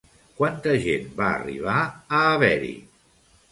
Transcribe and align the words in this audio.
Quanta 0.37 0.73
gent 0.85 1.05
va 1.19 1.27
arribar 1.35 1.77
a 1.83 2.25
haver-hi? 2.33 2.75